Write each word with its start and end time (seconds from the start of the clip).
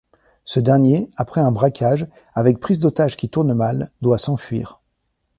Ce 0.45 0.59
dernier, 0.59 1.11
après 1.15 1.41
un 1.41 1.51
braquage 1.51 2.07
avec 2.33 2.59
prise 2.59 2.79
d'otages 2.79 3.15
qui 3.17 3.29
tourne 3.29 3.53
mal, 3.53 3.91
doit 4.01 4.17
s'enfuir. 4.17 4.81